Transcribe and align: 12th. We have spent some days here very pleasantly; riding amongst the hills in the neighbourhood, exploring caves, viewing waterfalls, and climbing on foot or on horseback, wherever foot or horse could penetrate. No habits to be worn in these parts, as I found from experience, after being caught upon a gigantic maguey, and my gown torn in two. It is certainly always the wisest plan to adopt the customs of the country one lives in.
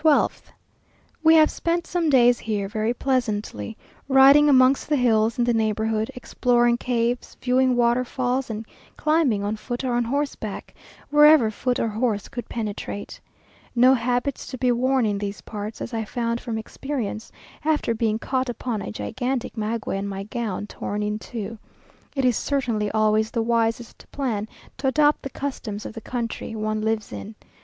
12th. 0.03 0.41
We 1.21 1.35
have 1.35 1.51
spent 1.51 1.85
some 1.85 2.09
days 2.09 2.39
here 2.39 2.67
very 2.67 2.91
pleasantly; 2.91 3.77
riding 4.07 4.49
amongst 4.49 4.89
the 4.89 4.95
hills 4.95 5.37
in 5.37 5.43
the 5.43 5.53
neighbourhood, 5.53 6.09
exploring 6.15 6.77
caves, 6.77 7.37
viewing 7.39 7.75
waterfalls, 7.75 8.49
and 8.49 8.65
climbing 8.97 9.43
on 9.43 9.57
foot 9.57 9.83
or 9.83 9.93
on 9.93 10.05
horseback, 10.05 10.73
wherever 11.11 11.51
foot 11.51 11.79
or 11.79 11.89
horse 11.89 12.27
could 12.29 12.49
penetrate. 12.49 13.21
No 13.75 13.93
habits 13.93 14.47
to 14.47 14.57
be 14.57 14.71
worn 14.71 15.05
in 15.05 15.19
these 15.19 15.41
parts, 15.41 15.81
as 15.83 15.93
I 15.93 16.03
found 16.03 16.41
from 16.41 16.57
experience, 16.57 17.31
after 17.63 17.93
being 17.93 18.17
caught 18.17 18.49
upon 18.49 18.81
a 18.81 18.91
gigantic 18.91 19.55
maguey, 19.55 19.97
and 19.99 20.09
my 20.09 20.23
gown 20.23 20.65
torn 20.65 21.03
in 21.03 21.19
two. 21.19 21.59
It 22.15 22.25
is 22.25 22.35
certainly 22.35 22.89
always 22.89 23.29
the 23.29 23.43
wisest 23.43 24.07
plan 24.11 24.47
to 24.79 24.87
adopt 24.87 25.21
the 25.21 25.29
customs 25.29 25.85
of 25.85 25.93
the 25.93 26.01
country 26.01 26.55
one 26.55 26.81
lives 26.81 27.11
in. 27.13 27.35